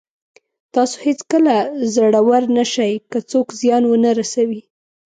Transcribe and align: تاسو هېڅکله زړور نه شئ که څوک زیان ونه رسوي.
تاسو 0.73 0.95
هېڅکله 1.07 1.55
زړور 1.93 2.43
نه 2.57 2.63
شئ 2.73 2.93
که 3.11 3.19
څوک 3.31 3.47
زیان 3.61 3.83
ونه 3.87 4.11
رسوي. 4.19 4.61